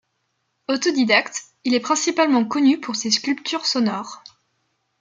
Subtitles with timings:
[0.67, 4.23] Autodidacte, il est principalement connu pour ses sculptures sonores.